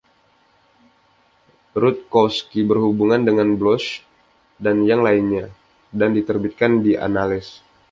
Rutkowski 1.81 2.59
berhubungan 2.69 3.21
dengan 3.29 3.49
Bloch 3.59 3.89
dan 4.65 4.75
yang 4.89 5.01
lainnya, 5.07 5.45
dan 5.99 6.09
diterbitkan 6.17 6.71
di 6.85 6.91
Annales. 7.07 7.47